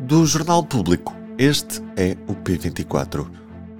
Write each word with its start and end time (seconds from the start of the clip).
Do 0.00 0.24
Jornal 0.26 0.64
Público, 0.64 1.14
este 1.36 1.82
é 1.96 2.16
o 2.26 2.34
P24. 2.34 3.26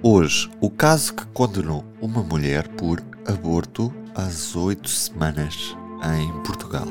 Hoje, 0.01 0.49
o 0.61 0.69
caso 0.69 1.13
que 1.13 1.25
condenou 1.27 1.85
uma 2.01 2.23
mulher 2.23 2.67
por 2.69 3.03
aborto 3.27 3.93
às 4.15 4.55
oito 4.55 4.89
semanas 4.89 5.75
em 6.19 6.31
Portugal. 6.43 6.87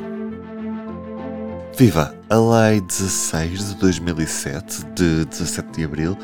Viva! 1.76 2.14
A 2.28 2.36
Lei 2.36 2.80
16 2.80 3.68
de 3.68 3.74
2007, 3.76 4.84
de 4.94 5.24
17 5.24 5.70
de 5.72 5.84
abril, 5.84 6.18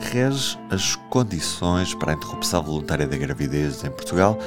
rege 0.00 0.58
as 0.70 0.96
condições 1.10 1.94
para 1.94 2.12
a 2.12 2.14
interrupção 2.14 2.62
voluntária 2.62 3.06
da 3.06 3.16
gravidez 3.16 3.84
em 3.84 3.90
Portugal 3.90 4.38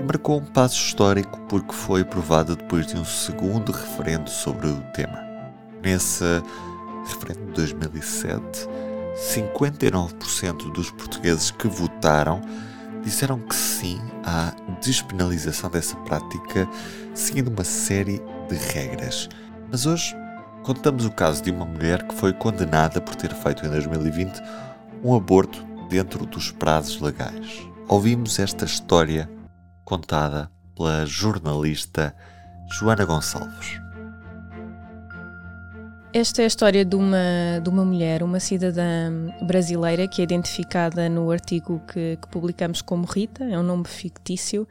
e 0.00 0.02
marcou 0.02 0.38
um 0.38 0.44
passo 0.44 0.76
histórico 0.76 1.38
porque 1.48 1.72
foi 1.72 2.00
aprovada 2.00 2.56
depois 2.56 2.86
de 2.86 2.96
um 2.96 3.04
segundo 3.04 3.70
referendo 3.70 4.28
sobre 4.28 4.66
o 4.68 4.80
tema. 4.94 5.18
Nesse 5.82 6.24
referendo 7.08 7.46
de 7.46 7.52
2007, 7.52 8.68
59% 9.16 10.72
dos 10.72 10.90
portugueses 10.90 11.50
que 11.50 11.66
votaram 11.66 12.40
disseram 13.02 13.38
que 13.38 13.54
sim 13.54 14.00
à 14.24 14.54
despenalização 14.80 15.70
dessa 15.70 15.96
prática, 15.98 16.68
seguindo 17.14 17.48
uma 17.48 17.64
série 17.64 18.20
de 18.48 18.56
regras. 18.56 19.28
Mas 19.70 19.86
hoje 19.86 20.14
contamos 20.62 21.04
o 21.04 21.10
caso 21.10 21.42
de 21.42 21.50
uma 21.50 21.64
mulher 21.64 22.06
que 22.06 22.14
foi 22.14 22.32
condenada 22.32 23.00
por 23.00 23.14
ter 23.14 23.34
feito 23.34 23.64
em 23.64 23.70
2020 23.70 24.40
um 25.02 25.14
aborto 25.14 25.64
dentro 25.88 26.26
dos 26.26 26.50
prazos 26.50 27.00
legais. 27.00 27.66
Ouvimos 27.88 28.38
esta 28.38 28.64
história 28.64 29.30
contada 29.84 30.50
pela 30.76 31.06
jornalista 31.06 32.14
Joana 32.70 33.04
Gonçalves. 33.04 33.80
Esta 36.12 36.40
é 36.40 36.44
a 36.44 36.48
história 36.48 36.84
de 36.86 36.96
uma, 36.96 37.60
de 37.62 37.68
uma 37.68 37.84
mulher, 37.84 38.22
uma 38.22 38.40
cidadã 38.40 39.28
brasileira 39.42 40.08
que 40.08 40.22
é 40.22 40.24
identificada 40.24 41.06
no 41.06 41.30
artigo 41.30 41.82
que, 41.86 42.16
que 42.16 42.28
publicamos 42.28 42.80
como 42.80 43.04
Rita, 43.04 43.44
é 43.44 43.58
um 43.58 43.62
nome 43.62 43.86
fictício, 43.86 44.66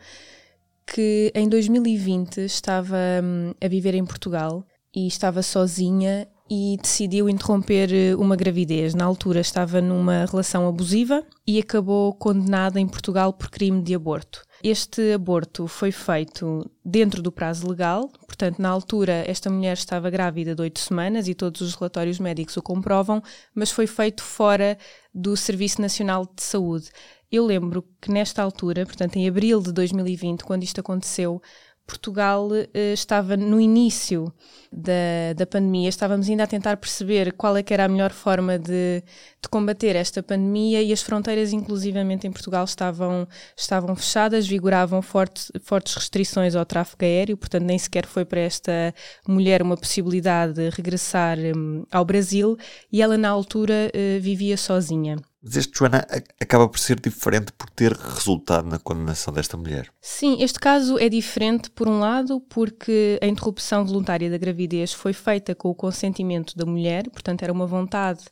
que 0.85 1.31
em 1.35 1.47
2020 1.47 2.37
estava 2.39 2.97
hum, 3.23 3.53
a 3.63 3.67
viver 3.67 3.93
em 3.93 4.03
Portugal 4.03 4.65
e 4.95 5.05
estava 5.05 5.43
sozinha 5.43 6.27
e 6.49 6.77
decidiu 6.81 7.29
interromper 7.29 7.93
eh, 7.93 8.15
uma 8.15 8.35
gravidez. 8.35 8.95
Na 8.95 9.05
altura 9.05 9.41
estava 9.41 9.79
numa 9.81 10.25
relação 10.25 10.67
abusiva 10.67 11.23
e 11.45 11.59
acabou 11.59 12.13
condenada 12.13 12.79
em 12.79 12.87
Portugal 12.87 13.31
por 13.33 13.49
crime 13.49 13.81
de 13.81 13.93
aborto. 13.93 14.43
Este 14.63 15.13
aborto 15.13 15.67
foi 15.67 15.91
feito 15.91 16.69
dentro 16.83 17.21
do 17.21 17.31
prazo 17.31 17.69
legal, 17.69 18.09
portanto, 18.37 18.59
na 18.59 18.69
altura, 18.69 19.23
esta 19.27 19.49
mulher 19.49 19.73
estava 19.73 20.11
grávida 20.11 20.53
de 20.53 20.61
oito 20.61 20.79
semanas 20.79 21.27
e 21.27 21.33
todos 21.33 21.59
os 21.61 21.73
relatórios 21.73 22.19
médicos 22.19 22.55
o 22.55 22.61
comprovam, 22.61 23.21
mas 23.53 23.71
foi 23.71 23.87
feito 23.87 24.21
fora 24.21 24.77
do 25.11 25.35
Serviço 25.35 25.81
Nacional 25.81 26.23
de 26.23 26.43
Saúde. 26.43 26.91
Eu 27.31 27.45
lembro 27.45 27.83
que 27.99 28.11
nesta 28.11 28.43
altura, 28.43 28.85
portanto, 28.85 29.15
em 29.17 29.27
abril 29.27 29.59
de 29.59 29.73
2020, 29.73 30.43
quando 30.43 30.63
isto 30.63 30.79
aconteceu, 30.79 31.41
Portugal 31.87 32.49
uh, 32.49 32.67
estava 32.93 33.37
no 33.37 33.61
início 33.61 34.31
da, 34.71 35.33
da 35.35 35.45
pandemia, 35.45 35.87
estávamos 35.87 36.29
ainda 36.29 36.43
a 36.43 36.47
tentar 36.47 36.75
perceber 36.75 37.31
qual 37.31 37.55
é 37.55 37.63
que 37.63 37.73
era 37.73 37.85
a 37.85 37.87
melhor 37.87 38.11
forma 38.11 38.59
de, 38.59 39.01
de 39.41 39.49
combater 39.49 39.95
esta 39.95 40.21
pandemia 40.21 40.83
e 40.83 40.91
as 40.91 41.01
fronteiras, 41.01 41.53
inclusivamente 41.53 42.27
em 42.27 42.31
Portugal, 42.31 42.65
estavam, 42.65 43.25
estavam 43.55 43.95
fechadas, 43.95 44.45
vigoravam 44.45 45.01
forte, 45.01 45.49
fortes 45.61 45.95
restrições 45.95 46.55
ao 46.55 46.65
tráfego 46.65 47.05
aéreo, 47.05 47.37
portanto 47.37 47.63
nem 47.63 47.79
sequer 47.79 48.05
foi 48.05 48.25
para 48.25 48.41
esta 48.41 48.93
mulher 49.25 49.61
uma 49.61 49.77
possibilidade 49.77 50.53
de 50.53 50.69
regressar 50.69 51.37
um, 51.39 51.85
ao 51.89 52.03
Brasil 52.03 52.57
e 52.91 53.01
ela 53.01 53.17
na 53.17 53.29
altura 53.29 53.89
uh, 53.95 54.21
vivia 54.21 54.57
sozinha. 54.57 55.17
Mas 55.41 55.55
este, 55.55 55.77
Joana, 55.77 56.05
acaba 56.41 56.67
por 56.67 56.79
ser 56.79 56.99
diferente 56.99 57.51
por 57.53 57.69
ter 57.69 57.93
resultado 57.93 58.67
na 58.67 58.79
condenação 58.79 59.33
desta 59.33 59.55
mulher. 59.55 59.91
Sim, 60.01 60.41
este 60.41 60.59
caso 60.59 60.97
é 60.97 61.07
diferente, 61.07 61.69
por 61.69 61.87
um 61.87 61.99
lado, 61.99 62.41
porque 62.41 63.19
a 63.21 63.27
interrupção 63.27 63.85
voluntária 63.85 64.29
da 64.29 64.37
gravidez 64.37 64.93
foi 64.93 65.13
feita 65.13 65.53
com 65.53 65.69
o 65.69 65.75
consentimento 65.75 66.57
da 66.57 66.65
mulher, 66.65 67.09
portanto, 67.11 67.43
era 67.43 67.53
uma 67.53 67.67
vontade 67.67 68.25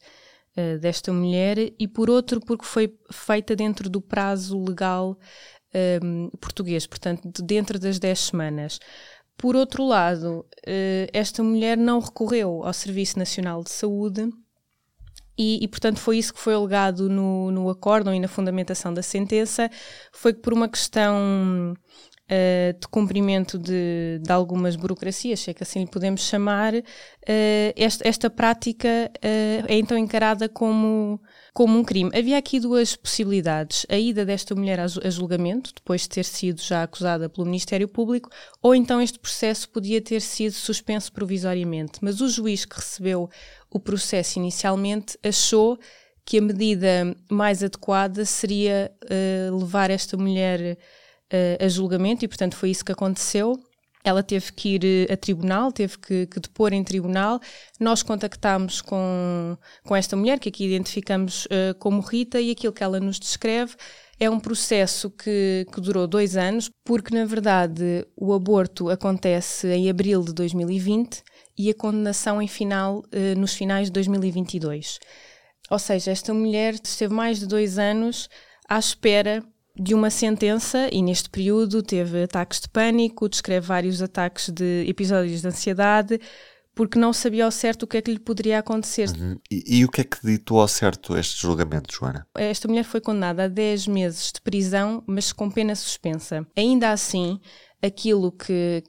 uh, 0.57 0.79
desta 0.79 1.13
mulher, 1.13 1.71
e 1.79 1.87
por 1.87 2.09
outro, 2.09 2.39
porque 2.39 2.65
foi 2.65 2.93
feita 3.11 3.55
dentro 3.55 3.87
do 3.87 4.01
prazo 4.01 4.59
legal 4.63 5.17
um, 6.01 6.25
ehm, 6.25 6.29
português, 6.41 6.87
portanto, 6.87 7.41
dentro 7.43 7.77
das 7.77 7.99
10 7.99 8.19
semanas. 8.19 8.79
Por 9.37 9.55
outro 9.55 9.85
lado, 9.85 10.39
uh, 10.39 11.07
esta 11.13 11.43
mulher 11.43 11.77
não 11.77 11.99
recorreu 11.99 12.63
ao 12.63 12.73
Serviço 12.73 13.19
Nacional 13.19 13.63
de 13.63 13.69
Saúde 13.69 14.29
e, 15.37 15.63
e, 15.63 15.67
portanto, 15.67 15.99
foi 15.99 16.17
isso 16.17 16.33
que 16.33 16.39
foi 16.39 16.53
alegado 16.53 17.09
no, 17.09 17.51
no 17.51 17.69
acórdão 17.69 18.13
e 18.13 18.19
na 18.19 18.27
fundamentação 18.27 18.93
da 18.93 19.01
sentença, 19.01 19.69
foi 20.11 20.33
que 20.33 20.39
por 20.39 20.53
uma 20.53 20.69
questão 20.69 21.73
uh, 22.25 22.79
de 22.79 22.87
cumprimento 22.87 23.57
de, 23.57 24.19
de, 24.21 24.31
algumas 24.31 24.75
burocracias, 24.75 25.41
se 25.41 25.51
é 25.51 25.53
que 25.53 25.63
assim 25.63 25.81
lhe 25.81 25.87
podemos 25.87 26.21
chamar, 26.21 26.73
uh, 26.73 26.83
esta, 27.75 28.07
esta 28.07 28.29
prática 28.29 29.11
uh, 29.17 29.65
é 29.67 29.75
então 29.77 29.97
encarada 29.97 30.47
como, 30.47 31.19
como 31.55 31.79
um 31.79 31.85
crime. 31.85 32.11
Havia 32.13 32.37
aqui 32.37 32.59
duas 32.59 32.97
possibilidades: 32.97 33.85
a 33.89 33.97
ida 33.97 34.25
desta 34.25 34.53
mulher 34.53 34.77
a 34.77 35.09
julgamento, 35.09 35.73
depois 35.73 36.01
de 36.01 36.09
ter 36.09 36.25
sido 36.25 36.61
já 36.61 36.83
acusada 36.83 37.29
pelo 37.29 37.45
Ministério 37.45 37.87
Público, 37.87 38.29
ou 38.61 38.75
então 38.75 39.01
este 39.01 39.17
processo 39.17 39.69
podia 39.69 40.01
ter 40.01 40.21
sido 40.21 40.51
suspenso 40.51 41.11
provisoriamente. 41.13 41.99
Mas 42.01 42.19
o 42.19 42.27
juiz 42.27 42.65
que 42.65 42.75
recebeu 42.75 43.29
o 43.71 43.79
processo 43.79 44.37
inicialmente 44.37 45.17
achou 45.23 45.79
que 46.25 46.39
a 46.39 46.41
medida 46.41 47.15
mais 47.31 47.63
adequada 47.63 48.25
seria 48.25 48.91
uh, 49.05 49.57
levar 49.57 49.89
esta 49.89 50.17
mulher 50.17 50.77
uh, 51.31 51.63
a 51.63 51.67
julgamento 51.69 52.25
e, 52.25 52.27
portanto, 52.27 52.57
foi 52.57 52.71
isso 52.71 52.83
que 52.83 52.91
aconteceu. 52.91 53.57
Ela 54.05 54.21
teve 54.21 54.51
que 54.51 54.75
ir 54.75 54.85
eh, 54.85 55.11
a 55.11 55.17
tribunal, 55.17 55.71
teve 55.71 55.97
que, 55.97 56.27
que 56.27 56.39
depor 56.39 56.71
em 56.71 56.83
tribunal. 56.83 57.39
Nós 57.79 58.03
contactámos 58.03 58.79
com, 58.79 59.57
com 59.83 59.95
esta 59.95 60.15
mulher, 60.15 60.39
que 60.39 60.49
aqui 60.49 60.65
identificamos 60.65 61.45
uh, 61.45 61.73
como 61.79 62.01
Rita, 62.01 62.39
e 62.39 62.51
aquilo 62.51 62.71
que 62.71 62.83
ela 62.83 62.99
nos 62.99 63.19
descreve 63.19 63.75
é 64.19 64.29
um 64.29 64.39
processo 64.39 65.09
que, 65.09 65.65
que 65.73 65.81
durou 65.81 66.05
dois 66.05 66.37
anos, 66.37 66.69
porque, 66.85 67.15
na 67.15 67.25
verdade, 67.25 68.05
o 68.15 68.31
aborto 68.31 68.89
acontece 68.91 69.67
em 69.69 69.89
abril 69.89 70.23
de 70.23 70.33
2020 70.33 71.23
e 71.57 71.71
a 71.71 71.73
condenação 71.73 72.39
em 72.39 72.47
final 72.47 72.99
uh, 72.99 73.39
nos 73.39 73.55
finais 73.55 73.87
de 73.87 73.93
2022. 73.93 74.99
Ou 75.71 75.79
seja, 75.79 76.11
esta 76.11 76.31
mulher 76.31 76.75
esteve 76.75 77.11
mais 77.11 77.39
de 77.39 77.47
dois 77.47 77.79
anos 77.79 78.29
à 78.69 78.77
espera 78.77 79.43
de 79.77 79.93
uma 79.93 80.09
sentença 80.09 80.89
e 80.91 81.01
neste 81.01 81.29
período 81.29 81.83
teve 81.83 82.23
ataques 82.23 82.61
de 82.61 82.69
pânico, 82.69 83.27
descreve 83.27 83.67
vários 83.67 84.01
ataques 84.01 84.49
de 84.49 84.85
episódios 84.87 85.41
de 85.41 85.47
ansiedade, 85.47 86.19
porque 86.73 86.99
não 86.99 87.13
sabia 87.13 87.45
ao 87.45 87.51
certo 87.51 87.83
o 87.83 87.87
que 87.87 87.97
é 87.97 88.01
que 88.01 88.11
lhe 88.11 88.19
poderia 88.19 88.59
acontecer. 88.59 89.09
Uhum. 89.09 89.37
E, 89.49 89.79
e, 89.79 89.85
o 89.85 89.89
que 89.89 90.01
é 90.01 90.03
que 90.03 90.17
ditou 90.23 90.59
ao 90.59 90.67
certo 90.67 91.17
este 91.17 91.41
julgamento, 91.41 91.93
Joana? 91.93 92.27
Esta 92.35 92.67
mulher 92.67 92.83
foi 92.83 92.99
condenada 92.99 93.45
a 93.45 93.47
10 93.47 93.87
meses 93.87 94.31
de 94.33 94.41
prisão, 94.41 95.01
mas 95.07 95.31
com 95.31 95.49
pena 95.49 95.73
suspensa. 95.73 96.45
Ainda 96.55 96.91
assim, 96.91 97.39
aquilo 97.81 98.29
que, 98.31 98.83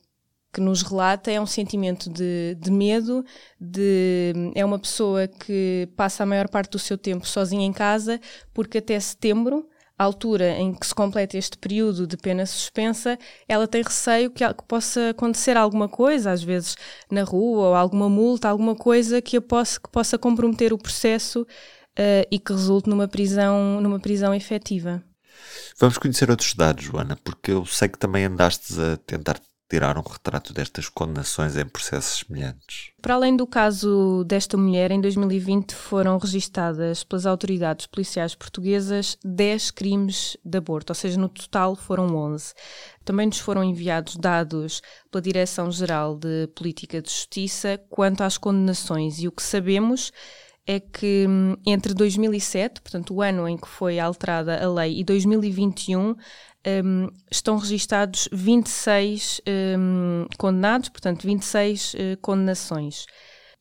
que 0.53 0.61
nos 0.61 0.83
relata 0.83 1.31
é 1.31 1.41
um 1.41 1.47
sentimento 1.47 2.11
de, 2.11 2.57
de, 2.61 2.73
medo, 2.73 3.25
de, 3.61 4.33
é 4.55 4.65
uma 4.65 4.81
pessoa 4.81 5.29
que 5.29 5.89
passa 5.97 6.25
a 6.25 6.27
maior 6.27 6.49
parte 6.49 6.73
do 6.73 6.79
seu 6.81 6.99
tempo 6.99 7.27
sozinha 7.27 7.65
em 7.65 7.73
casa, 7.73 8.21
porque 8.53 8.79
até 8.79 8.99
setembro, 8.99 9.69
a 9.99 10.05
altura 10.05 10.51
em 10.59 10.75
que 10.75 10.87
se 10.87 10.95
completa 10.95 11.39
este 11.39 11.57
período 11.57 12.07
de 12.07 12.17
pena 12.17 12.45
suspensa, 12.45 13.19
ela 13.49 13.67
tem 13.67 13.83
receio 13.83 14.31
que, 14.31 14.47
que 14.47 14.65
possa 14.65 15.11
acontecer 15.11 15.57
alguma 15.57 15.89
coisa, 15.89 16.31
às 16.31 16.43
vezes 16.43 16.77
na 17.11 17.23
rua, 17.23 17.69
ou 17.69 17.75
alguma 17.75 18.09
multa, 18.09 18.49
alguma 18.49 18.75
coisa 18.75 19.23
que, 19.23 19.41
possa, 19.41 19.81
que 19.81 19.89
possa 19.91 20.19
comprometer 20.19 20.73
o 20.73 20.79
processo 20.79 21.43
uh, 21.43 22.27
e 22.31 22.39
que 22.39 22.53
resulte 22.53 22.89
numa 22.89 23.09
prisão, 23.09 23.81
numa 23.81 23.99
prisão 23.99 24.35
efetiva. 24.35 25.03
Vamos 25.79 25.99
conhecer 25.99 26.31
outros 26.31 26.55
dados, 26.55 26.85
Joana, 26.85 27.17
porque 27.23 27.53
eu 27.53 27.65
sei 27.67 27.89
que 27.89 27.99
também 27.99 28.25
andaste 28.25 28.75
a 28.81 28.97
tentar 28.97 29.39
tirar 29.69 29.99
um 29.99 30.03
retrato 30.03 30.53
destas 30.53 30.89
condenações 30.89 31.57
em 31.57 31.67
processos 31.67 32.21
semelhantes. 32.21 32.93
Para 33.03 33.15
além 33.15 33.37
do 33.37 33.47
caso 33.47 34.25
desta 34.25 34.57
mulher, 34.57 34.91
em 34.91 35.01
2020 35.01 35.75
foram 35.75 36.19
registadas 36.19 37.03
pelas 37.03 37.27
autoridades 37.27 37.87
policiais 37.87 38.35
portuguesas 38.35 39.19
10 39.25 39.71
crimes 39.73 40.37
de 40.45 40.59
aborto, 40.59 40.91
ou 40.91 40.95
seja, 40.95 41.19
no 41.19 41.29
total 41.29 41.75
foram 41.75 42.15
11. 42.15 42.55
Também 43.05 43.27
nos 43.27 43.39
foram 43.39 43.63
enviados 43.63 44.17
dados 44.17 44.83
pela 45.11 45.23
Direção-Geral 45.23 46.17
de 46.17 46.49
Política 46.55 47.03
de 47.03 47.11
Justiça 47.11 47.81
quanto 47.89 48.23
às 48.23 48.39
condenações 48.39 49.21
e 49.21 49.29
o 49.29 49.33
que 49.33 49.43
sabemos 49.43 50.13
é 50.67 50.81
que 50.81 51.27
hum, 51.29 51.57
entre 51.65 51.95
2007, 51.95 52.81
portanto 52.81 53.15
o 53.15 53.23
ano 53.23 53.49
em 53.49 53.57
que 53.57 53.69
foi 53.69 53.99
alterada 53.99 54.63
a 54.63 54.73
lei, 54.73 54.99
e 54.99 55.05
2021, 55.05 56.15
um, 56.67 57.09
estão 57.31 57.57
registados 57.57 58.29
26 58.33 59.41
um, 59.79 60.27
condenados, 60.37 60.89
portanto 60.89 61.23
26 61.25 61.95
uh, 61.95 61.97
condenações. 62.21 63.07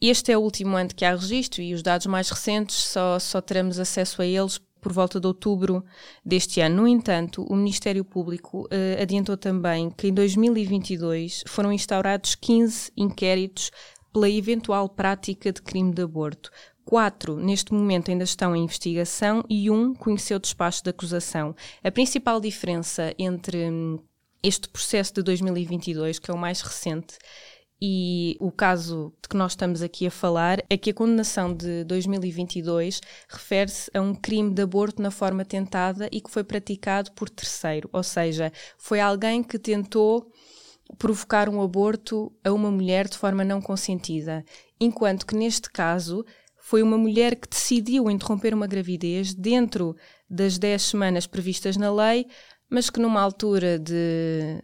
Este 0.01 0.31
é 0.31 0.37
o 0.37 0.41
último 0.41 0.75
ano 0.75 0.89
que 0.93 1.05
há 1.05 1.15
registro 1.15 1.61
e 1.61 1.73
os 1.73 1.81
dados 1.81 2.07
mais 2.07 2.29
recentes 2.29 2.75
só, 2.75 3.17
só 3.19 3.39
teremos 3.39 3.79
acesso 3.79 4.21
a 4.21 4.25
eles 4.25 4.59
por 4.81 4.93
volta 4.93 5.19
de 5.19 5.25
outubro 5.25 5.83
deste 6.23 6.61
ano. 6.61 6.83
No 6.83 6.87
entanto, 6.87 7.43
o 7.49 7.55
Ministério 7.55 8.05
Público 8.05 8.65
uh, 8.65 9.01
adiantou 9.01 9.35
também 9.35 9.89
que 9.89 10.07
em 10.07 10.13
2022 10.13 11.43
foram 11.47 11.73
instaurados 11.73 12.35
15 12.35 12.91
inquéritos 12.95 13.71
pela 14.15 14.29
eventual 14.29 14.87
prática 14.87 15.51
de 15.51 15.61
crime 15.61 15.93
de 15.93 16.01
aborto. 16.01 16.49
Quatro, 16.85 17.35
neste 17.35 17.73
momento, 17.73 18.09
ainda 18.09 18.23
estão 18.23 18.55
em 18.55 18.63
investigação 18.63 19.43
e 19.49 19.69
um 19.69 19.93
conheceu 19.93 20.39
despacho 20.39 20.81
de 20.81 20.89
acusação. 20.89 21.53
A 21.83 21.91
principal 21.91 22.39
diferença 22.39 23.13
entre 23.19 23.69
hum, 23.69 23.99
este 24.41 24.69
processo 24.69 25.15
de 25.15 25.21
2022, 25.21 26.17
que 26.17 26.31
é 26.31 26.33
o 26.33 26.37
mais 26.37 26.61
recente, 26.61 27.17
e 27.81 28.37
o 28.39 28.53
caso 28.53 29.11
de 29.21 29.27
que 29.27 29.35
nós 29.35 29.51
estamos 29.51 29.81
aqui 29.81 30.07
a 30.07 30.11
falar 30.11 30.63
é 30.69 30.77
que 30.77 30.91
a 30.91 30.93
condenação 30.93 31.53
de 31.53 31.83
2022 31.83 33.01
refere-se 33.27 33.91
a 33.93 33.99
um 33.99 34.15
crime 34.15 34.53
de 34.53 34.61
aborto 34.61 35.01
na 35.01 35.11
forma 35.11 35.43
tentada 35.43 36.07
e 36.09 36.21
que 36.21 36.31
foi 36.31 36.45
praticado 36.45 37.11
por 37.11 37.29
terceiro, 37.29 37.89
ou 37.91 38.01
seja, 38.01 38.49
foi 38.77 39.01
alguém 39.01 39.43
que 39.43 39.59
tentou 39.59 40.31
provocar 40.97 41.49
um 41.49 41.61
aborto 41.61 42.31
a 42.43 42.51
uma 42.51 42.71
mulher 42.71 43.07
de 43.07 43.17
forma 43.17 43.43
não 43.43 43.61
consentida, 43.61 44.43
enquanto 44.79 45.25
que 45.25 45.35
neste 45.35 45.69
caso 45.69 46.25
foi 46.57 46.81
uma 46.81 46.97
mulher 46.97 47.35
que 47.35 47.47
decidiu 47.47 48.09
interromper 48.09 48.53
uma 48.53 48.65
gravidez 48.65 49.33
dentro 49.33 49.95
das 50.29 50.57
10 50.57 50.81
semanas 50.81 51.27
previstas 51.27 51.77
na 51.77 51.93
lei, 51.93 52.25
mas 52.67 52.89
que 52.89 52.99
numa 52.99 53.21
altura 53.21 53.77
de, 53.77 54.59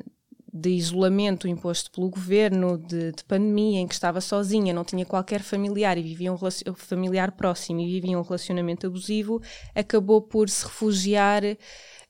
de 0.52 0.70
isolamento 0.72 1.48
imposto 1.48 1.92
pelo 1.92 2.10
governo, 2.10 2.78
de, 2.78 3.12
de, 3.12 3.24
pandemia, 3.24 3.80
em 3.80 3.88
que 3.88 3.94
estava 3.94 4.20
sozinha, 4.20 4.74
não 4.74 4.84
tinha 4.84 5.06
qualquer 5.06 5.42
familiar 5.42 5.98
e 5.98 6.02
vivia 6.02 6.34
um 6.34 6.38
familiar 6.76 7.32
próximo 7.34 7.80
e 7.80 7.86
vivia 7.86 8.18
um 8.18 8.24
relacionamento 8.24 8.88
abusivo, 8.88 9.40
acabou 9.76 10.22
por 10.22 10.50
se 10.50 10.66
refugiar 10.66 11.44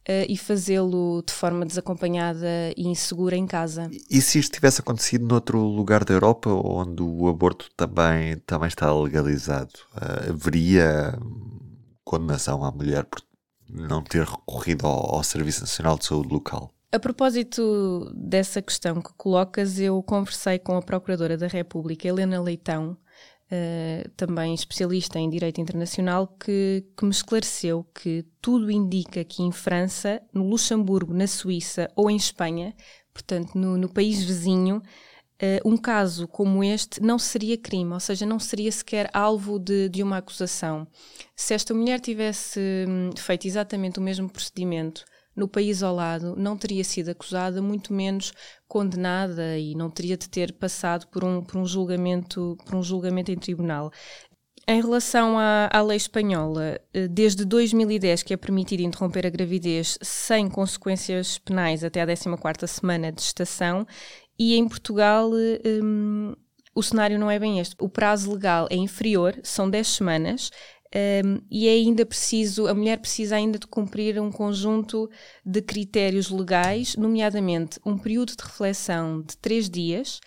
uh, 0.08 0.26
e 0.28 0.38
fazê-lo 0.38 1.24
de 1.26 1.34
forma 1.34 1.66
desacompanhada 1.66 2.48
e 2.76 2.88
insegura 2.88 3.36
em 3.36 3.46
casa. 3.46 3.90
E 4.10 4.22
se 4.22 4.40
isto 4.40 4.54
tivesse 4.54 4.82
acontecido 4.82 5.26
noutro 5.26 5.60
lugar 5.60 6.04
da 6.04 6.14
Europa, 6.14 6.50
onde 6.50 7.02
o 7.02 7.28
aborto 7.28 7.70
também, 7.76 8.38
também 8.46 8.68
está 8.68 8.94
legalizado, 8.94 9.74
uh, 9.96 10.32
haveria 10.32 11.18
condenação 12.04 12.64
à 12.64 12.72
mulher 12.72 13.06
por 13.06 13.22
não 13.70 14.04
ter 14.04 14.26
recorrido 14.26 14.86
ao, 14.86 15.16
ao 15.16 15.24
Serviço 15.24 15.62
Nacional 15.62 15.98
de 15.98 16.06
Saúde 16.06 16.34
local? 16.34 16.74
A 16.94 17.00
propósito 17.00 18.12
dessa 18.14 18.62
questão 18.62 19.02
que 19.02 19.14
colocas, 19.16 19.80
eu 19.80 20.04
conversei 20.04 20.60
com 20.60 20.76
a 20.76 20.82
Procuradora 20.82 21.38
da 21.38 21.48
República, 21.48 22.06
Helena 22.06 22.42
Leitão, 22.42 22.98
uh, 23.52 24.10
também 24.12 24.54
especialista 24.54 25.20
em 25.20 25.30
Direito 25.30 25.60
Internacional, 25.60 26.28
que, 26.28 26.86
que, 26.96 27.06
me 27.06 27.12
esclareceu 27.12 27.86
que 27.94 28.26
tudo 28.42 28.72
indica 28.72 29.24
que 29.24 29.44
em 29.44 29.52
França, 29.52 30.22
no 30.34 30.48
Luxemburgo, 30.48 31.14
na 31.14 31.28
Suíça 31.28 31.92
ou 31.96 32.10
em 32.10 32.16
Espanha, 32.16 32.74
portanto 33.14 33.56
no, 33.56 33.78
no 33.78 33.90
país 33.90 34.24
vizinho, 34.24 34.82
Uh, 35.44 35.58
um 35.68 35.76
caso 35.76 36.28
como 36.28 36.64
este 36.64 37.02
não 37.02 37.18
seria 37.18 37.58
crime, 37.58 37.94
ou 37.94 38.00
seja, 38.00 38.28
não 38.28 38.38
seria 38.38 38.72
sequer 38.72 39.10
alvo 39.12 39.58
de, 39.58 39.90
de 39.90 40.04
uma 40.04 40.18
acusação. 40.18 40.88
Se 41.36 41.56
esta 41.56 41.74
mulher 41.74 42.00
tivesse 42.00 42.60
hum, 42.88 43.10
feito 43.18 43.48
exatamente 43.48 43.98
o 43.98 44.04
mesmo 44.04 44.30
procedimento 44.30 45.04
no 45.42 45.48
país 45.48 45.82
ao 45.82 45.96
lado, 45.96 46.36
não 46.38 46.56
teria 46.56 46.84
sido 46.84 47.10
acusada, 47.10 47.62
muito 47.62 47.92
menos 47.92 48.32
condenada 48.68 49.58
e 49.58 49.76
não 49.76 49.90
teria 49.90 50.16
de 50.16 50.30
ter 50.30 50.54
passado 50.54 51.08
por 51.08 51.24
um, 51.24 51.42
por 51.44 51.58
um, 51.58 51.66
julgamento, 51.66 52.56
por 52.64 52.76
um 52.76 52.84
julgamento 52.84 53.32
em 53.32 53.36
tribunal. 53.36 53.92
Em 54.68 54.80
relação 54.80 55.40
à, 55.40 55.68
à, 55.74 55.82
lei 55.82 55.98
espanhola, 55.98 56.80
eh, 56.94 57.08
desde 57.08 57.44
2010 57.44 58.22
que 58.22 58.34
é 58.34 58.38
permitido 58.38 58.82
interromper 58.82 59.26
a 59.26 59.30
gravidez 59.30 59.98
sem 60.02 60.48
consequências 60.48 61.40
penais 61.40 61.84
até 61.84 62.00
a 62.02 62.06
14ª 62.06 62.68
semana 62.68 63.12
de 63.12 63.24
gestação 63.24 63.86
e 64.38 64.56
em 64.56 64.70
Portugal 64.70 65.32
um, 65.84 66.36
o 66.76 66.84
cenário 66.84 67.18
não 67.18 67.30
é 67.30 67.40
bem 67.40 67.60
este. 67.60 67.76
O 67.80 67.90
prazo 67.90 68.32
legal 68.32 68.68
é 68.70 68.76
inferior, 68.76 69.38
são 69.44 69.68
10 69.68 69.88
semanas, 69.88 70.52
um, 70.94 71.42
e 71.50 71.68
é 71.68 71.72
ainda 71.72 72.06
preciso, 72.06 72.68
a 72.68 72.74
mulher 72.74 72.98
precisa 72.98 73.38
ainda 73.38 73.58
de 73.58 73.66
cumprir 73.66 74.20
um 74.20 74.30
conjunto 74.30 75.10
de 75.46 75.62
critérios 75.62 76.30
legais, 76.30 76.98
nomeadamente 76.98 77.80
um 77.86 77.98
período 77.98 78.36
de 78.36 78.44
reflexão 78.44 79.22
de 79.22 79.38
três 79.38 79.70
dias, 79.70 80.20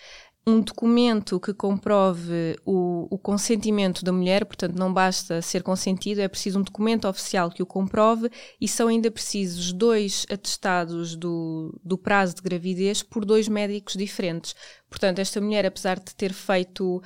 um 0.47 0.61
documento 0.61 1.41
que 1.41 1.55
comprove 1.55 2.57
o, 2.67 3.07
o, 3.11 3.19
consentimento 3.19 4.05
da 4.05 4.13
mulher, 4.13 4.45
portanto, 4.45 4.77
não 4.77 4.93
basta 4.93 5.41
ser 5.41 5.63
consentido, 5.63 6.21
é 6.21 6.29
preciso 6.29 6.59
um 6.59 6.63
documento 6.63 7.09
oficial 7.09 7.51
que 7.51 7.63
o 7.63 7.67
comprove 7.67 8.31
e 8.61 8.69
são 8.69 8.89
ainda 8.89 9.11
precisos 9.11 9.73
dois 9.73 10.27
atestados 10.31 11.17
do, 11.17 11.79
do 11.83 11.97
prazo 11.97 12.37
de 12.37 12.43
gravidez 12.43 13.03
por 13.03 13.25
dois 13.25 13.49
médicos 13.49 13.95
diferentes. 13.95 14.55
Portanto, 14.91 15.19
esta 15.19 15.41
mulher, 15.41 15.65
apesar 15.65 15.99
de 15.99 16.15
ter 16.15 16.33
feito 16.35 16.99
uh, 16.99 17.03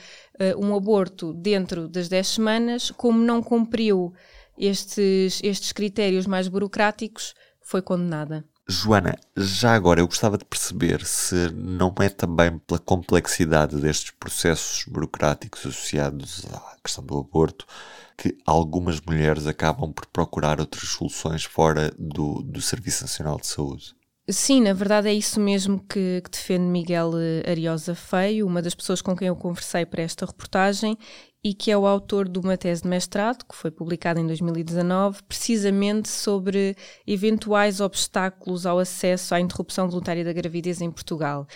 um 0.59 0.75
aborto 0.75 1.33
dentro 1.33 1.89
das 1.89 2.09
10 2.09 2.27
semanas, 2.27 2.91
como 2.91 3.21
não 3.21 3.41
cumpriu 3.41 4.13
estes, 4.59 5.41
estes 5.45 5.71
critérios 5.71 6.27
mais 6.27 6.49
burocráticos, 6.49 7.35
foi 7.63 7.81
condenada. 7.83 8.45
Joana, 8.71 9.17
já 9.35 9.75
agora 9.75 10.01
eu 10.01 10.07
gostava 10.07 10.37
de 10.37 10.45
perceber 10.45 11.03
se 11.07 11.51
não 11.55 11.95
é 12.01 12.11
também 12.11 12.59
pela 12.59 12.79
complexidade 12.79 13.81
destes 13.81 14.11
processos 14.11 14.85
burocráticos 14.87 15.61
associados 15.61 16.45
à 16.53 16.77
questão 16.85 17.03
do 17.03 17.19
aborto 17.19 17.67
que 18.15 18.37
algumas 18.45 19.01
mulheres 19.01 19.47
acabam 19.47 19.91
por 19.91 20.05
procurar 20.07 20.61
outras 20.61 20.87
soluções 20.91 21.45
fora 21.45 21.91
do, 21.99 22.43
do 22.43 22.61
Serviço 22.61 23.05
Nacional 23.05 23.39
de 23.39 23.47
Saúde. 23.47 23.97
Sim, 24.31 24.61
na 24.61 24.75
verdade 24.75 25.09
é 25.09 25.15
isso 25.15 25.41
mesmo 25.41 25.83
que, 25.89 26.21
que, 26.23 26.31
defende 26.31 26.65
Miguel 26.65 27.13
Ariosa 27.49 27.95
Feio, 27.95 28.47
uma 28.47 28.61
das 28.61 28.75
pessoas 28.75 29.01
com 29.01 29.17
quem 29.17 29.29
eu 29.29 29.37
conversei 29.37 29.87
para 29.87 30.03
esta 30.03 30.27
reportagem, 30.27 30.99
e 31.43 31.55
que 31.55 31.71
é 31.71 31.79
o 31.79 31.87
autor 31.87 32.29
de 32.29 32.39
uma 32.39 32.57
tese 32.57 32.83
de 32.83 32.89
mestrado, 32.89 33.45
que 33.45 33.55
foi 33.55 33.71
publicada 33.71 34.21
em 34.21 34.27
2019, 34.27 35.23
precisamente 35.23 36.09
sobre 36.09 36.77
eventuais 37.07 37.81
obstáculos 37.81 38.67
ao 38.67 38.79
acesso 38.79 39.35
à 39.35 39.41
interrupção 39.41 39.89
voluntária 39.89 40.25
da 40.25 40.33
gravidez 40.33 40.81
em 40.81 40.91
Portugal. 40.91 41.47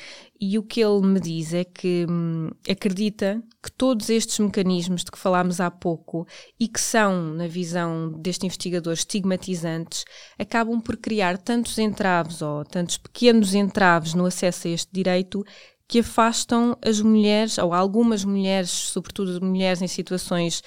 E 0.40 0.58
o 0.58 0.62
que 0.62 0.80
ele 0.80 1.06
me 1.06 1.20
diz 1.20 1.52
é 1.52 1.64
que 1.64 2.06
hum, 2.08 2.50
acredita 2.68 3.42
que 3.62 3.70
todos 3.70 4.10
estes 4.10 4.38
mecanismos 4.40 5.04
de 5.04 5.10
que 5.10 5.18
falámos 5.18 5.60
há 5.60 5.70
pouco 5.70 6.26
e 6.58 6.66
que 6.66 6.80
são, 6.80 7.32
na 7.34 7.46
visão 7.46 8.10
deste 8.20 8.46
investigador, 8.46 8.92
estigmatizantes, 8.92 10.04
acabam 10.38 10.80
por 10.80 10.96
criar 10.96 11.38
tantos 11.38 11.78
entraves 11.78 12.42
ou 12.42 12.64
tantos 12.64 12.98
pequenos 12.98 13.54
entraves 13.54 14.14
no 14.14 14.26
acesso 14.26 14.66
a 14.66 14.70
este 14.72 14.92
direito 14.92 15.44
que 15.92 15.98
afastam 15.98 16.74
as 16.80 17.02
mulheres, 17.02 17.58
ou 17.58 17.74
algumas 17.74 18.24
mulheres, 18.24 18.70
sobretudo 18.70 19.44
mulheres 19.44 19.82
em 19.82 19.86
situações 19.86 20.62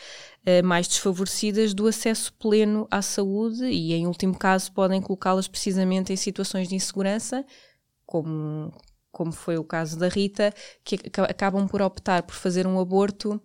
uh, 0.45 0.63
mais 0.63 0.87
desfavorecidas, 0.87 1.73
do 1.73 1.87
acesso 1.87 2.31
pleno 2.33 2.87
à 2.91 3.01
saúde 3.01 3.65
e, 3.65 3.91
em 3.93 4.05
último 4.05 4.37
caso, 4.37 4.71
podem 4.71 5.01
colocá-las 5.01 5.47
precisamente 5.47 6.13
em 6.13 6.15
situações 6.15 6.69
de 6.69 6.75
insegurança, 6.75 7.43
como, 8.05 8.71
como 9.11 9.31
foi 9.31 9.57
o 9.57 9.63
caso 9.63 9.97
da 9.97 10.09
Rita, 10.09 10.53
que 10.83 10.99
acabam 11.27 11.67
por 11.67 11.81
optar 11.81 12.21
por 12.21 12.35
fazer 12.35 12.67
um 12.67 12.79
aborto 12.79 13.41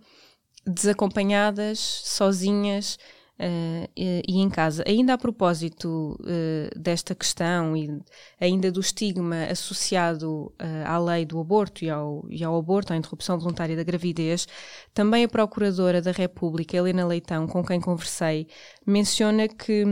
desacompanhadas, 0.66 1.78
sozinhas 1.78 2.98
Uh, 3.40 3.88
e, 3.96 4.22
e, 4.28 4.38
em 4.38 4.50
casa. 4.50 4.84
Ainda 4.86 5.14
a 5.14 5.18
propósito 5.18 6.14
uh, 6.20 6.78
desta 6.78 7.14
questão 7.14 7.74
e 7.74 7.98
ainda 8.38 8.70
do 8.70 8.80
estigma 8.80 9.44
associado 9.44 10.52
à 10.84 10.98
lei 10.98 11.24
do 11.24 11.40
aborto 11.40 11.82
e 11.82 11.88
ao, 11.88 12.22
e 12.28 12.44
ao 12.44 12.54
aborto, 12.54 12.92
à 12.92 12.96
interrupção 12.96 13.38
voluntária 13.38 13.74
da 13.74 13.82
gravidez, 13.82 14.46
também 14.92 15.24
a 15.24 15.28
Procuradora 15.28 16.02
da 16.02 16.12
República, 16.12 16.76
Helena 16.76 17.06
Leitão, 17.06 17.46
com 17.46 17.64
quem 17.64 17.80
conversei, 17.80 18.46
menciona 18.86 19.48
que 19.48 19.86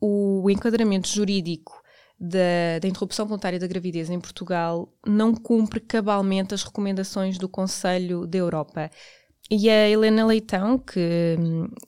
o 0.00 0.48
enquadramento 0.48 1.08
jurídico 1.08 1.82
da, 2.18 2.78
da, 2.80 2.88
interrupção 2.88 3.26
voluntária 3.26 3.58
da 3.58 3.66
gravidez 3.66 4.08
em 4.08 4.20
Portugal 4.20 4.92
não 5.06 5.34
cumpre 5.34 5.80
cabalmente 5.80 6.54
as 6.54 6.62
recomendações 6.62 7.38
do 7.38 7.48
Conselho 7.48 8.26
da 8.26 8.38
Europa. 8.38 8.90
E 9.50 9.68
a 9.68 9.88
Helena 9.88 10.24
Leitão, 10.24 10.78
que, 10.78 11.36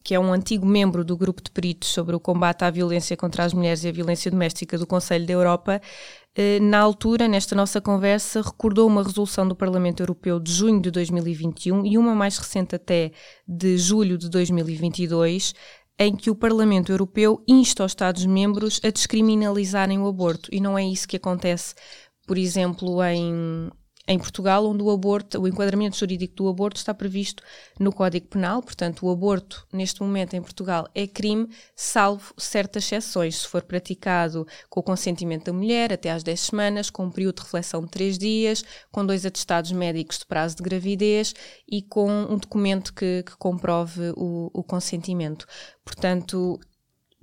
que 0.04 0.14
é 0.14 0.20
um 0.20 0.30
antigo 0.30 0.66
membro 0.66 1.02
do 1.02 1.16
grupo 1.16 1.42
de 1.42 1.50
peritos 1.50 1.88
sobre 1.88 2.14
o 2.14 2.20
combate 2.20 2.62
à 2.64 2.70
violência 2.70 3.16
contra 3.16 3.44
as 3.44 3.54
mulheres 3.54 3.82
e 3.82 3.88
a 3.88 3.92
violência 3.92 4.30
doméstica 4.30 4.76
do 4.76 4.86
Conselho 4.86 5.26
da 5.26 5.32
Europa, 5.32 5.80
eh, 6.34 6.60
na 6.60 6.78
altura, 6.78 7.26
nesta 7.26 7.56
nossa 7.56 7.80
conversa, 7.80 8.42
recordou 8.42 8.86
uma 8.86 9.02
resolução 9.02 9.48
do 9.48 9.56
Parlamento 9.56 10.02
Europeu 10.02 10.38
de 10.38 10.52
junho 10.52 10.82
de 10.82 10.90
2021 10.90 11.86
e 11.86 11.96
uma 11.96 12.14
mais 12.14 12.36
recente 12.36 12.74
até 12.74 13.10
de 13.48 13.78
julho 13.78 14.18
de 14.18 14.28
2022, 14.28 15.54
em 15.98 16.14
que 16.14 16.30
o 16.30 16.34
Parlamento 16.34 16.92
Europeu 16.92 17.42
insta 17.48 17.84
os 17.86 17.92
Estados-membros 17.92 18.80
a 18.84 18.90
descriminalizarem 18.90 19.98
o 19.98 20.06
aborto. 20.06 20.50
E 20.52 20.60
não 20.60 20.76
é 20.76 20.84
isso 20.84 21.08
que 21.08 21.16
acontece, 21.16 21.74
por 22.26 22.36
exemplo, 22.36 23.02
em, 23.02 23.70
em 24.08 24.18
Portugal, 24.18 24.64
onde 24.66 24.82
o 24.82 24.90
aborto, 24.90 25.40
o 25.40 25.48
enquadramento 25.48 25.96
jurídico 25.96 26.34
do 26.34 26.48
aborto 26.48 26.76
está 26.76 26.94
previsto 26.94 27.42
no 27.78 27.92
Código 27.92 28.28
Penal, 28.28 28.62
portanto, 28.62 29.04
o 29.04 29.10
aborto 29.10 29.66
neste 29.72 30.00
momento 30.00 30.34
em 30.34 30.42
Portugal 30.42 30.88
é 30.94 31.06
crime, 31.06 31.48
salvo 31.74 32.32
certas 32.36 32.84
exceções, 32.84 33.38
se 33.38 33.48
for 33.48 33.62
praticado 33.62 34.46
com 34.70 34.80
o 34.80 34.82
consentimento 34.82 35.46
da 35.46 35.52
mulher 35.52 35.92
até 35.92 36.10
às 36.10 36.22
10 36.22 36.40
semanas, 36.40 36.90
com 36.90 37.06
um 37.06 37.10
período 37.10 37.36
de 37.36 37.42
reflexão 37.42 37.82
de 37.82 37.90
3 37.90 38.18
dias, 38.18 38.64
com 38.92 39.04
dois 39.04 39.26
atestados 39.26 39.72
médicos 39.72 40.18
de 40.18 40.26
prazo 40.26 40.56
de 40.56 40.62
gravidez 40.62 41.34
e 41.68 41.82
com 41.82 42.08
um 42.08 42.38
documento 42.38 42.94
que, 42.94 43.24
que 43.24 43.36
comprove 43.36 44.12
o, 44.16 44.50
o 44.52 44.62
consentimento. 44.62 45.46
Portanto, 45.84 46.60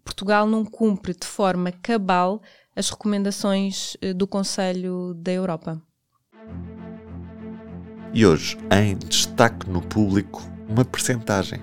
Portugal 0.04 0.46
não 0.46 0.66
cumpre 0.66 1.14
de 1.14 1.26
forma 1.26 1.72
cabal 1.72 2.42
as 2.76 2.90
recomendações 2.90 3.96
eh, 4.02 4.14
do 4.14 4.28
Conselho 4.28 5.14
da 5.14 5.32
Europa. 5.32 5.82
E 8.14 8.28
hoje, 8.28 8.56
em 8.70 8.96
destaque 8.96 9.68
no 9.68 9.82
público, 9.82 10.44
uma 10.70 10.86
percentagem, 10.86 11.60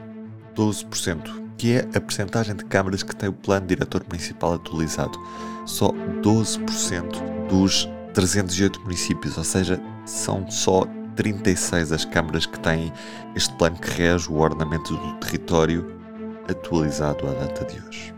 12%, 0.57 1.54
que 1.57 1.75
é 1.75 1.88
a 1.95 2.00
percentagem 2.00 2.57
de 2.57 2.64
câmaras 2.64 3.04
que 3.04 3.14
tem 3.14 3.28
o 3.28 3.33
plano 3.33 3.69
diretor 3.69 4.02
municipal 4.09 4.54
atualizado. 4.54 5.16
Só 5.64 5.92
12% 5.92 7.47
dos 7.49 7.88
308 8.14 8.80
municípios, 8.80 9.38
ou 9.38 9.45
seja, 9.45 9.80
são 10.04 10.50
só 10.50 10.85
36 11.14 11.92
as 11.92 12.04
câmaras 12.04 12.47
que 12.47 12.59
têm 12.59 12.92
este 13.37 13.54
plano 13.54 13.76
que 13.76 13.88
rege 13.88 14.28
o 14.28 14.38
ordenamento 14.38 14.97
do 14.97 15.12
território 15.21 16.00
atualizado 16.49 17.28
à 17.28 17.33
data 17.33 17.64
de 17.64 17.80
hoje. 17.80 18.12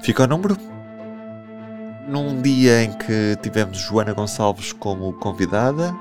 Fica 0.00 0.22
o 0.22 0.26
número? 0.28 0.56
Num 2.06 2.40
dia 2.40 2.84
em 2.84 2.92
que 2.92 3.36
tivemos 3.42 3.78
Joana 3.78 4.12
Gonçalves 4.12 4.72
como 4.72 5.12
convidada, 5.14 5.92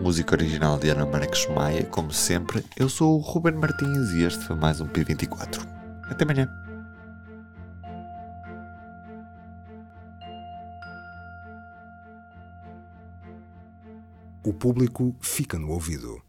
música 0.00 0.34
original 0.34 0.78
de 0.78 0.90
Ana 0.90 1.06
Marques 1.06 1.46
Maia, 1.48 1.84
como 1.84 2.12
sempre, 2.12 2.64
eu 2.76 2.88
sou 2.88 3.16
o 3.16 3.20
Ruben 3.20 3.54
Martins 3.54 4.10
e 4.12 4.22
este 4.22 4.44
foi 4.44 4.56
mais 4.56 4.80
um 4.80 4.86
P24. 4.86 5.66
Até 6.08 6.24
amanhã. 6.24 6.48
O 14.44 14.52
público 14.52 15.14
fica 15.20 15.58
no 15.58 15.70
ouvido. 15.70 16.22